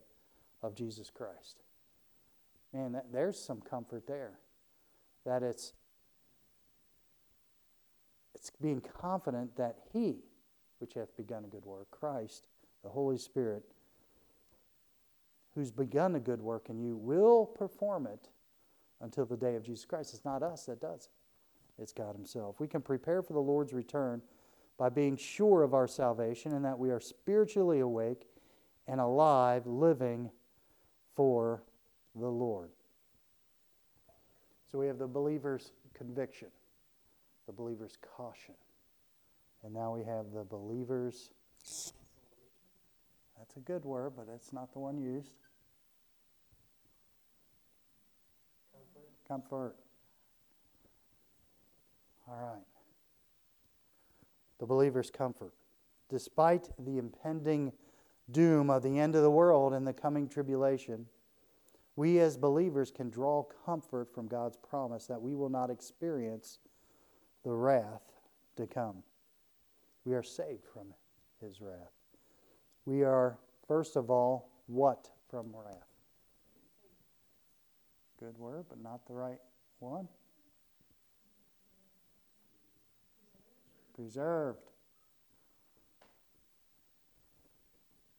[0.62, 1.65] of Jesus Christ.
[2.76, 4.34] Man, that, there's some comfort there.
[5.26, 5.74] That it's
[8.34, 10.18] it's being confident that He,
[10.80, 12.48] which hath begun a good work, Christ,
[12.84, 13.64] the Holy Spirit,
[15.56, 18.28] who's begun a good work in you, will perform it
[19.00, 20.14] until the day of Jesus Christ.
[20.14, 22.60] It's not us that does it, it's God Himself.
[22.60, 24.22] We can prepare for the Lord's return
[24.78, 28.28] by being sure of our salvation and that we are spiritually awake
[28.86, 30.30] and alive, living
[31.16, 31.64] for
[32.16, 32.70] the Lord.
[34.72, 36.50] So we have the believer's conviction,
[37.46, 38.56] the believer's caution,
[39.64, 41.32] and now we have the believer's.
[43.38, 45.32] That's a good word, but it's not the one used.
[48.74, 49.10] Comfort.
[49.28, 49.76] Comfort.
[52.28, 52.64] All right.
[54.60, 55.54] The believer's comfort.
[56.10, 57.72] Despite the impending
[58.32, 61.06] doom of the end of the world and the coming tribulation,
[61.96, 66.60] we as believers can draw comfort from God's promise that we will not experience
[67.44, 68.12] the wrath
[68.58, 69.04] to come.
[70.04, 70.94] We are saved from
[71.42, 71.94] his wrath.
[72.86, 75.88] We are, first of all, what from wrath?
[78.20, 79.40] Good word, but not the right
[79.80, 80.08] one.
[83.94, 84.60] Preserved.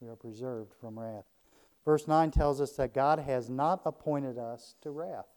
[0.01, 1.25] We are preserved from wrath.
[1.87, 5.29] Verse 9 tells us that God has not appointed us to wrath.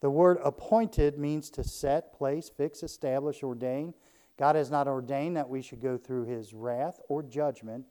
[0.00, 3.92] The word appointed means to set, place, fix, establish, ordain.
[4.38, 7.84] God has not ordained that we should go through his wrath or judgment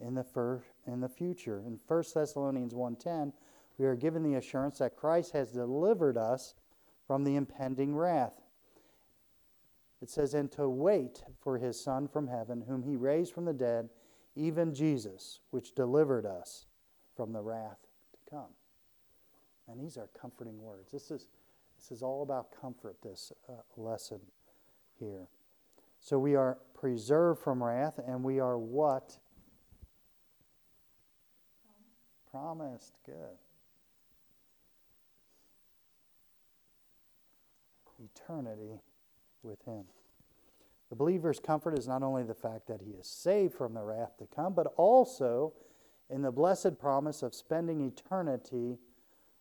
[0.00, 1.62] in the, fir- in the future.
[1.64, 3.34] In 1 Thessalonians 1.10,
[3.76, 6.54] we are given the assurance that Christ has delivered us
[7.06, 8.40] from the impending wrath.
[10.00, 13.52] It says, and to wait for his Son from heaven, whom he raised from the
[13.52, 13.90] dead,
[14.34, 16.66] even Jesus, which delivered us
[17.16, 17.78] from the wrath
[18.12, 18.50] to come.
[19.68, 20.90] And these are comforting words.
[20.90, 21.28] This is,
[21.78, 24.20] this is all about comfort, this uh, lesson
[24.98, 25.28] here.
[26.00, 29.18] So we are preserved from wrath, and we are what?
[32.30, 32.98] Promised.
[33.06, 33.38] Good.
[38.02, 38.80] Eternity
[39.44, 39.84] with Him.
[40.90, 44.18] The believer's comfort is not only the fact that he is saved from the wrath
[44.18, 45.54] to come, but also
[46.12, 48.78] in the blessed promise of spending eternity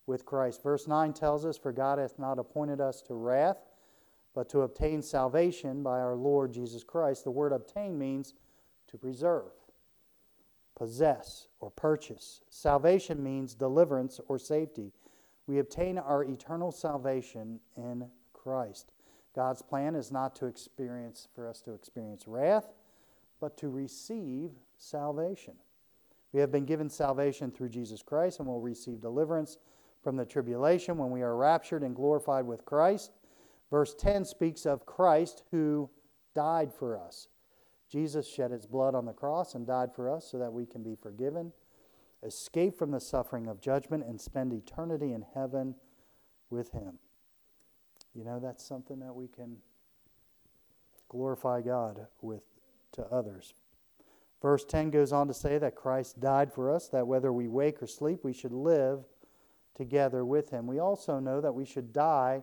[0.07, 0.63] with Christ.
[0.63, 3.57] Verse 9 tells us, For God hath not appointed us to wrath,
[4.34, 7.26] but to obtain salvation by our Lord Jesus Christ.
[7.26, 8.34] The word obtain means
[8.88, 9.51] to preserve,
[10.76, 12.41] possess, or purchase.
[12.49, 14.93] Salvation means deliverance or safety.
[15.47, 18.93] We obtain our eternal salvation in Christ.
[19.36, 22.74] God's plan is not to experience for us to experience wrath,
[23.39, 25.55] but to receive salvation.
[26.34, 29.57] We have been given salvation through Jesus Christ and will receive deliverance
[30.03, 33.11] from the tribulation when we are raptured and glorified with Christ.
[33.69, 35.89] Verse 10 speaks of Christ who
[36.34, 37.27] died for us.
[37.89, 40.82] Jesus shed his blood on the cross and died for us so that we can
[40.82, 41.51] be forgiven,
[42.23, 45.75] escape from the suffering of judgment, and spend eternity in heaven
[46.49, 46.99] with him.
[48.13, 49.57] You know, that's something that we can
[51.09, 52.43] glorify God with
[52.93, 53.53] to others.
[54.41, 57.81] Verse 10 goes on to say that Christ died for us, that whether we wake
[57.81, 59.03] or sleep, we should live
[59.75, 60.65] together with him.
[60.65, 62.41] We also know that we should die.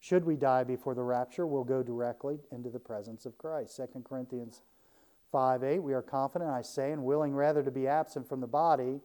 [0.00, 3.76] Should we die before the rapture, we'll go directly into the presence of Christ.
[3.76, 4.62] 2 Corinthians
[5.32, 8.46] 5 8, we are confident, I say, and willing rather to be absent from the
[8.46, 9.00] body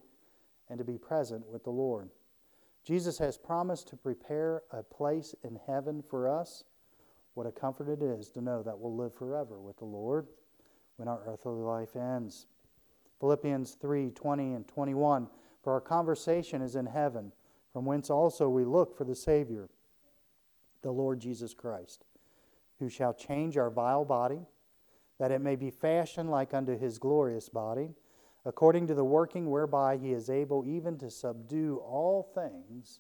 [0.70, 2.09] and to be present with the Lord.
[2.84, 6.65] Jesus has promised to prepare a place in heaven for us.
[7.34, 10.28] What a comfort it is to know that we'll live forever with the Lord
[11.00, 12.45] when our earthly life ends.
[13.22, 15.28] Philippians 3 20 and 21.
[15.64, 17.32] For our conversation is in heaven,
[17.72, 19.70] from whence also we look for the Savior,
[20.82, 22.06] the Lord Jesus Christ,
[22.80, 24.41] who shall change our vile body,
[25.20, 27.91] that it may be fashioned like unto his glorious body,
[28.45, 33.00] according to the working whereby he is able even to subdue all things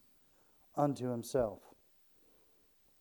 [0.75, 1.59] unto himself.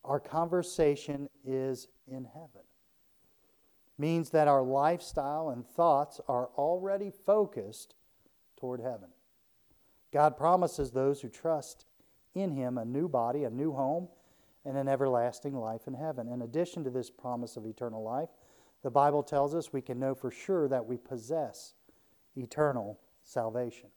[0.05, 2.63] Our conversation is in heaven.
[3.99, 7.95] Means that our lifestyle and thoughts are already focused
[8.57, 9.09] toward heaven.
[10.13, 11.85] God promises those who trust
[12.35, 14.09] in Him a new body, a new home,
[14.65, 16.29] and an everlasting life in heaven.
[16.29, 18.29] In addition to this promise of eternal life,
[18.83, 21.75] the Bible tells us we can know for sure that we possess
[22.37, 23.89] eternal salvation.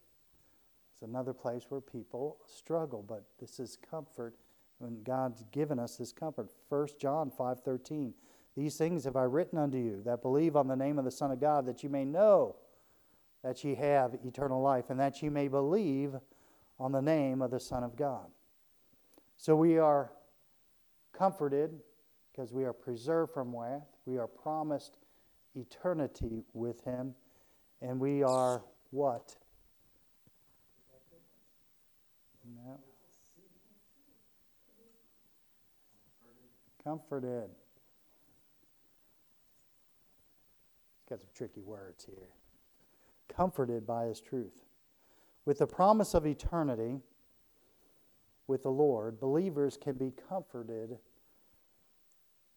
[0.92, 4.34] It's another place where people struggle, but this is comfort
[4.78, 6.50] when God's given us this comfort.
[6.68, 8.14] 1 John 5:13.
[8.56, 11.30] These things have I written unto you that believe on the name of the Son
[11.30, 12.56] of God, that you may know
[13.42, 16.14] that ye have eternal life, and that ye may believe
[16.78, 18.26] on the name of the Son of God.
[19.36, 20.12] So we are
[21.12, 21.80] comforted
[22.30, 23.88] because we are preserved from wrath.
[24.06, 24.98] We are promised
[25.54, 27.14] eternity with Him,
[27.80, 29.36] and we are what?
[32.54, 32.78] No.
[36.84, 37.50] Comforted.
[41.12, 42.30] Got some tricky words here
[43.28, 44.64] comforted by his truth.
[45.44, 47.00] With the promise of eternity
[48.46, 50.96] with the Lord, believers can be comforted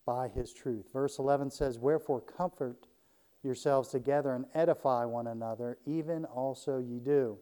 [0.06, 0.86] by his truth.
[0.93, 2.88] Verse 11 says, Wherefore comfort
[3.43, 7.38] yourselves together and edify one another, even also ye do,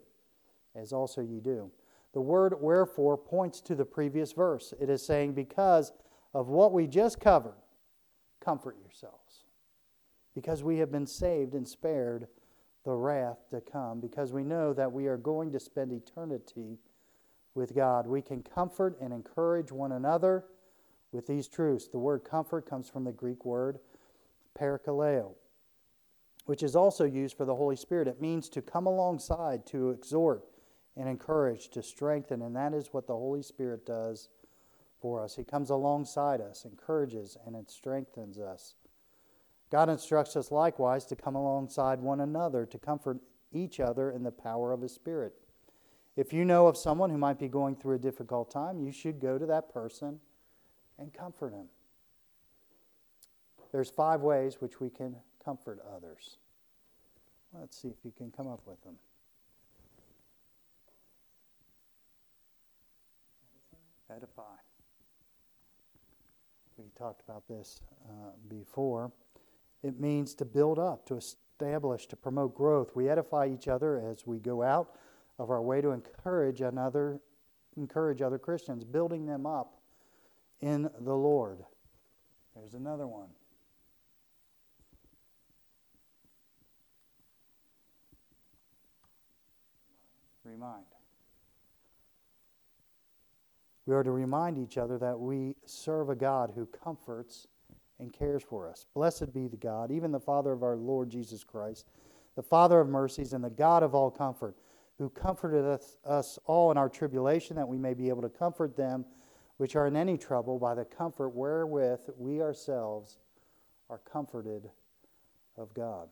[0.75, 1.69] as also ye do.
[2.13, 4.73] The word wherefore points to the previous verse.
[4.81, 5.91] It is saying, Because
[6.33, 7.61] of what we just covered,
[8.39, 9.22] comfort yourselves.
[10.35, 12.27] Because we have been saved and spared
[12.83, 16.79] the wrath to come because we know that we are going to spend eternity
[17.55, 18.07] with God.
[18.07, 20.45] We can comfort and encourage one another
[21.11, 21.87] with these truths.
[21.87, 23.79] The word comfort comes from the Greek word
[24.59, 25.33] parakaleo,
[26.45, 28.07] which is also used for the Holy Spirit.
[28.07, 30.43] It means to come alongside, to exhort
[30.97, 34.29] and encourage, to strengthen, and that is what the Holy Spirit does
[34.99, 35.35] for us.
[35.35, 38.75] He comes alongside us, encourages, and it strengthens us.
[39.73, 43.17] God instructs us likewise to come alongside one another to comfort
[43.51, 45.33] each other in the power of His Spirit.
[46.15, 49.19] If you know of someone who might be going through a difficult time, you should
[49.19, 50.19] go to that person
[50.99, 51.65] and comfort him.
[53.71, 56.37] There's five ways which we can comfort others.
[57.51, 58.97] Let's see if you can come up with them.
[64.15, 64.43] Edify.
[66.77, 69.11] We talked about this uh, before.
[69.83, 72.95] It means to build up, to establish, to promote growth.
[72.95, 74.95] We edify each other as we go out
[75.37, 77.19] of our way to encourage another,
[77.75, 79.81] encourage other Christians, building them up
[80.61, 81.65] in the Lord.
[82.55, 83.29] There's another one.
[90.45, 90.85] Remind.
[93.85, 97.47] We are to remind each other that we serve a God who comforts
[97.99, 98.85] and cares for us.
[98.93, 101.87] Blessed be the God, even the Father of our Lord Jesus Christ,
[102.35, 104.55] the Father of mercies and the God of all comfort,
[104.97, 108.75] who comforted us, us all in our tribulation, that we may be able to comfort
[108.75, 109.05] them
[109.57, 113.19] which are in any trouble by the comfort wherewith we ourselves
[113.89, 114.69] are comforted
[115.57, 116.09] of God.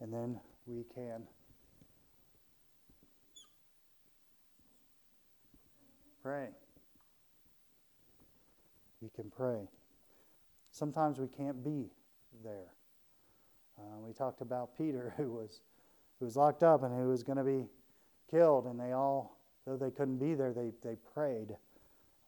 [0.00, 1.22] And then we can
[6.22, 6.48] pray.
[9.00, 9.68] We can pray.
[10.76, 11.88] Sometimes we can't be
[12.44, 12.74] there.
[13.78, 15.62] Uh, we talked about Peter, who was
[16.18, 17.66] who was locked up and who was going to be
[18.30, 21.56] killed, and they all, though they couldn't be there, they they prayed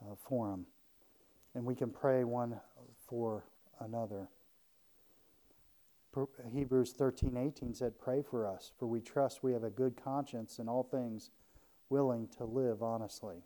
[0.00, 0.64] uh, for him,
[1.54, 2.58] and we can pray one
[3.06, 3.44] for
[3.80, 4.30] another.
[6.50, 10.58] Hebrews 13, 18 said, Pray for us, for we trust we have a good conscience
[10.58, 11.30] in all things,
[11.90, 13.44] willing to live honestly.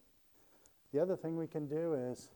[0.94, 2.30] The other thing we can do is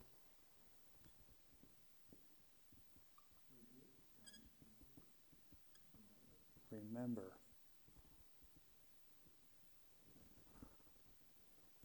[6.97, 7.32] remember.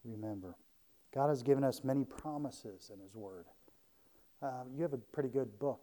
[0.03, 0.55] Remember.
[1.13, 3.45] God has given us many promises in His Word.
[4.41, 5.81] Uh, you have a pretty good book,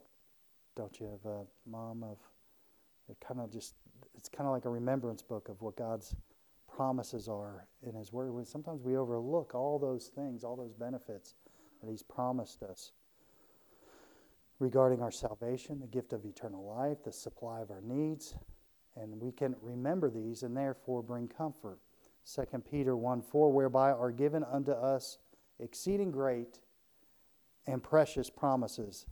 [0.75, 2.17] don't you, of uh, Mom of
[3.09, 3.73] it kind of just,
[4.15, 6.15] it's kind of like a remembrance book of what God's
[6.71, 8.45] promises are in His Word.
[8.47, 11.35] Sometimes we overlook all those things, all those benefits
[11.81, 12.91] that He's promised us
[14.59, 18.35] regarding our salvation, the gift of eternal life, the supply of our needs,
[19.01, 21.79] and we can remember these and therefore bring comfort.
[22.25, 25.17] 2 Peter 1 4, whereby are given unto us
[25.59, 26.59] exceeding great
[27.65, 29.05] and precious promises,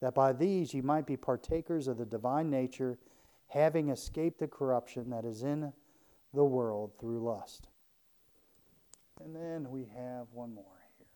[0.00, 2.98] that by these ye might be partakers of the divine nature,
[3.48, 5.72] having escaped the corruption that is in
[6.32, 7.68] the world through lust.
[9.22, 10.64] And then we have one more
[10.96, 11.06] here.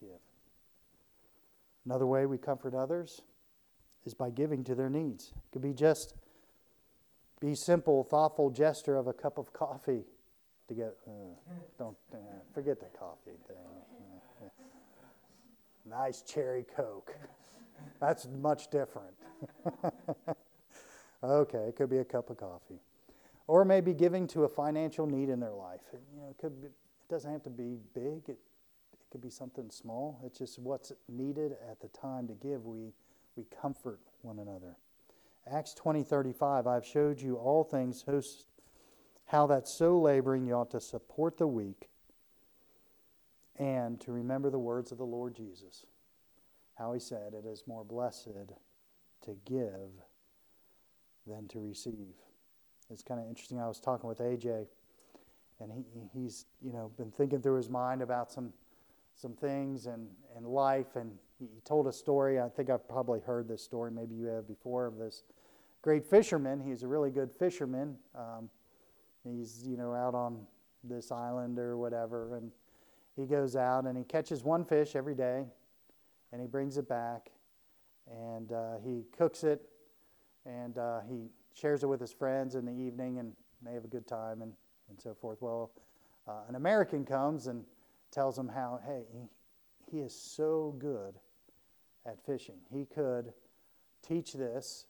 [0.00, 0.20] Give.
[1.84, 3.22] Another way we comfort others
[4.04, 5.32] is by giving to their needs.
[5.36, 6.14] It could be just
[7.40, 10.04] be simple, thoughtful gesture of a cup of coffee
[10.68, 10.96] to get.
[11.06, 11.10] Uh,
[11.78, 12.18] don't uh,
[12.52, 13.56] forget the coffee thing.
[15.88, 17.14] Nice cherry coke.
[18.00, 19.14] That's much different.
[21.24, 22.80] okay, it could be a cup of coffee,
[23.46, 25.80] or maybe giving to a financial need in their life.
[25.92, 26.60] It, you know, it could.
[26.60, 26.72] Be, it
[27.08, 28.28] doesn't have to be big.
[28.28, 28.38] It,
[28.92, 30.20] it could be something small.
[30.24, 32.66] It's just what's needed at the time to give.
[32.66, 32.92] We
[33.40, 34.76] we comfort one another.
[35.50, 38.04] Acts 20 35, I've showed you all things,
[39.26, 41.88] how that so laboring you ought to support the weak
[43.58, 45.86] and to remember the words of the Lord Jesus.
[46.76, 48.28] How he said, It is more blessed
[49.24, 49.90] to give
[51.26, 52.14] than to receive.
[52.90, 53.58] It's kind of interesting.
[53.58, 54.66] I was talking with AJ,
[55.60, 58.52] and he, he's you know been thinking through his mind about some
[59.14, 62.38] some things and, and life, and he told a story.
[62.38, 65.22] I think I've probably heard this story, maybe you have before, of this
[65.82, 66.60] great fisherman.
[66.60, 67.96] He's a really good fisherman.
[68.14, 68.50] Um,
[69.24, 70.46] he's, you know, out on
[70.84, 72.50] this island or whatever, and
[73.16, 75.44] he goes out and he catches one fish every day,
[76.32, 77.30] and he brings it back,
[78.10, 79.62] and uh, he cooks it,
[80.44, 83.32] and uh, he shares it with his friends in the evening, and
[83.62, 84.52] they have a good time, and,
[84.88, 85.38] and so forth.
[85.40, 85.70] Well,
[86.28, 87.64] uh, an American comes and
[88.10, 91.14] tells him how, hey, he, he is so good
[92.06, 92.56] at fishing.
[92.72, 93.32] He could
[94.06, 94.86] teach this.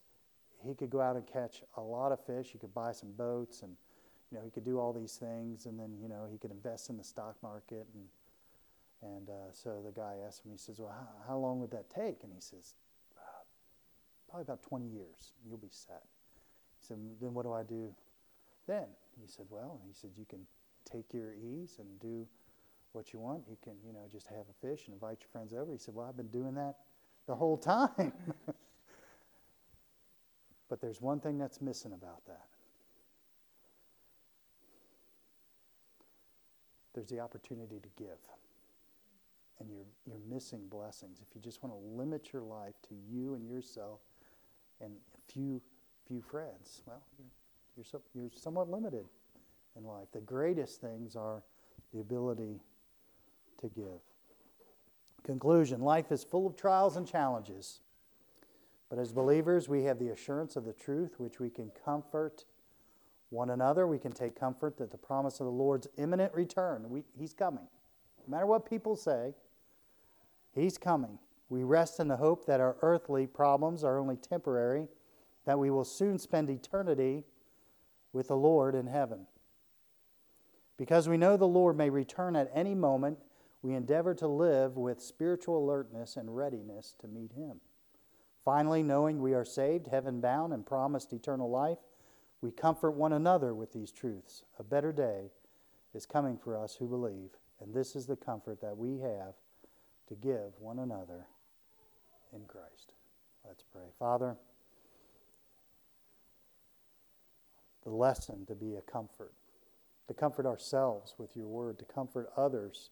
[0.65, 2.51] He could go out and catch a lot of fish.
[2.53, 3.77] He could buy some boats and
[4.31, 6.89] you know, he could do all these things, and then you know he could invest
[6.89, 8.07] in the stock market, and
[9.03, 10.53] and uh, so the guy asked him.
[10.53, 12.75] He says, "Well, how, how long would that take?" And he says,
[13.17, 13.43] uh,
[14.29, 15.33] "Probably about 20 years.
[15.47, 16.05] You'll be set."
[16.79, 17.93] He said, "Then what do I do
[18.69, 18.87] then?"
[19.21, 20.47] He said, "Well," he said, "you can
[20.85, 22.27] take your ease and do
[22.93, 23.45] what you want.
[23.49, 25.95] You can, you know, just have a fish and invite your friends over." He said,
[25.95, 26.77] "Well, I've been doing that
[27.31, 28.13] the whole time."
[30.69, 32.47] but there's one thing that's missing about that.
[36.95, 38.19] there's the opportunity to give.
[39.59, 41.19] And you're, you're missing blessings.
[41.21, 44.01] If you just want to limit your life to you and yourself
[44.81, 45.61] and a few,
[46.07, 47.27] few friends, well, you're,
[47.77, 49.07] you're, so, you're somewhat limited
[49.77, 50.09] in life.
[50.13, 51.43] The greatest things are
[51.93, 52.61] the ability
[53.61, 54.01] to give.
[55.31, 57.83] Conclusion Life is full of trials and challenges.
[58.89, 62.47] But as believers, we have the assurance of the truth which we can comfort
[63.29, 63.87] one another.
[63.87, 67.69] We can take comfort that the promise of the Lord's imminent return, we, He's coming.
[68.27, 69.35] No matter what people say,
[70.53, 71.21] He's coming.
[71.49, 74.89] We rest in the hope that our earthly problems are only temporary,
[75.45, 77.23] that we will soon spend eternity
[78.13, 79.29] with the Lord in heaven.
[80.77, 83.19] Because we know the Lord may return at any moment,
[83.63, 87.61] we endeavor to live with spiritual alertness and readiness to meet Him.
[88.45, 91.79] Finally, knowing we are saved, heaven bound, and promised eternal life,
[92.41, 94.45] we comfort one another with these truths.
[94.59, 95.31] A better day
[95.95, 97.31] is coming for us who believe,
[97.61, 99.35] and this is the comfort that we have
[100.09, 101.27] to give one another
[102.33, 102.95] in Christ.
[103.47, 103.85] Let's pray.
[103.99, 104.37] Father,
[107.85, 109.33] the lesson to be a comfort,
[110.09, 112.91] to comfort ourselves with your word, to comfort others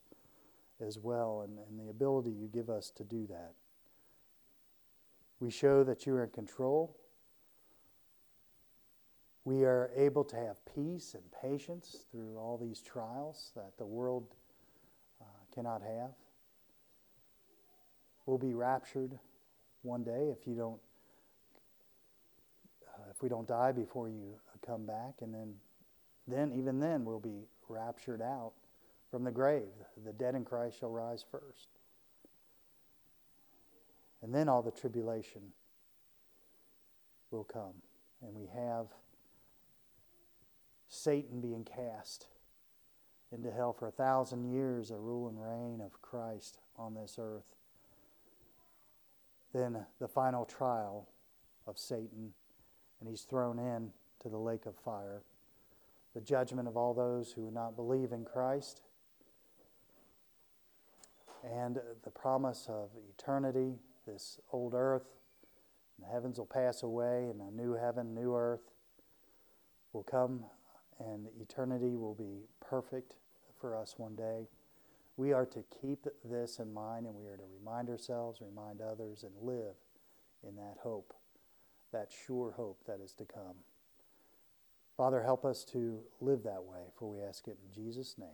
[0.86, 3.52] as well, and, and the ability you give us to do that.
[5.40, 6.96] We show that you are in control
[9.48, 14.26] we are able to have peace and patience through all these trials that the world
[15.22, 15.24] uh,
[15.54, 16.10] cannot have.
[18.26, 19.18] We'll be raptured
[19.80, 20.78] one day if you don't,
[22.86, 24.34] uh, if we don't die before you
[24.66, 25.54] come back, and then,
[26.26, 28.52] then even then we'll be raptured out
[29.10, 29.68] from the grave.
[30.04, 31.68] The dead in Christ shall rise first,
[34.22, 35.52] and then all the tribulation
[37.30, 37.82] will come,
[38.22, 38.86] and we have
[40.88, 42.26] Satan being cast
[43.30, 47.54] into hell for a thousand years, a rule and reign of Christ on this earth.
[49.52, 51.08] then the final trial
[51.66, 52.32] of Satan,
[53.00, 55.22] and he's thrown in to the lake of fire.
[56.14, 58.80] The judgment of all those who would not believe in Christ,
[61.44, 63.74] and the promise of eternity,
[64.06, 65.06] this old earth,
[65.98, 68.72] the heavens will pass away, and a new heaven, new earth
[69.92, 70.44] will come,
[71.00, 73.14] and eternity will be perfect
[73.60, 74.46] for us one day.
[75.16, 79.24] We are to keep this in mind, and we are to remind ourselves, remind others,
[79.24, 79.74] and live
[80.46, 81.12] in that hope,
[81.92, 83.56] that sure hope that is to come.
[84.96, 88.28] Father, help us to live that way, for we ask it in Jesus' name.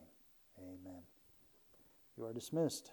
[0.59, 1.14] Amen.
[2.17, 2.91] You are dismissed.